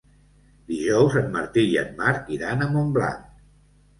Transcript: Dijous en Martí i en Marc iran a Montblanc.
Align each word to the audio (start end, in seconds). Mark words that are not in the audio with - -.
Dijous 0.71 1.17
en 1.19 1.27
Martí 1.35 1.65
i 1.73 1.77
en 1.83 1.93
Marc 2.01 2.31
iran 2.37 2.65
a 2.65 2.69
Montblanc. 2.75 3.29